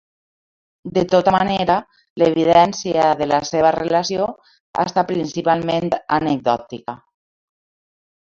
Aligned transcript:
De 0.93 1.01
tota 1.09 1.33
manera, 1.35 1.75
l'evidència 2.21 3.11
de 3.19 3.27
la 3.33 3.39
seva 3.51 3.73
relació 3.77 4.25
ha 4.47 4.87
estat 4.91 5.09
principalment 5.13 5.93
anecdòtica. 6.21 6.97